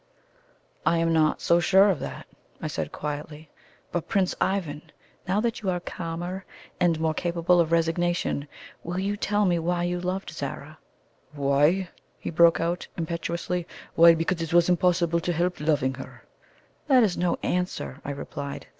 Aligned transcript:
"I 0.83 0.97
am 0.97 1.13
not 1.13 1.41
so 1.41 1.59
sure 1.59 1.91
of 1.91 1.99
that," 1.99 2.25
I 2.59 2.65
said 2.65 2.91
quietly, 2.91 3.51
"But, 3.91 4.07
Prince 4.07 4.33
Ivan, 4.41 4.91
now 5.27 5.39
that 5.41 5.61
you 5.61 5.69
are 5.69 5.79
calmer 5.79 6.43
and 6.79 6.99
more 6.99 7.13
capable 7.13 7.59
of 7.59 7.71
resignation, 7.71 8.47
will 8.83 8.97
you 8.97 9.15
tell 9.15 9.45
me 9.45 9.59
why 9.59 9.83
you 9.83 9.99
loved 10.01 10.31
Zara?" 10.31 10.79
"Why!" 11.33 11.87
he 12.19 12.31
broke 12.31 12.59
out 12.59 12.87
impetuously. 12.97 13.67
"Why, 13.93 14.15
because 14.15 14.41
it 14.41 14.55
was 14.55 14.69
impossible 14.69 15.19
to 15.19 15.33
help 15.33 15.59
loving 15.59 15.93
her." 15.93 16.23
"That 16.87 17.03
is 17.03 17.15
no 17.15 17.37
answer," 17.43 18.01
I 18.03 18.09
replied. 18.09 18.65